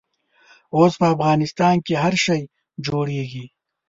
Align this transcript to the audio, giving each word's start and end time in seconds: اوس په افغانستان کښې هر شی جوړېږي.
اوس 0.75 0.93
په 0.99 1.05
افغانستان 1.15 1.75
کښې 1.85 1.95
هر 2.03 2.13
شی 2.25 2.41
جوړېږي. 2.85 3.45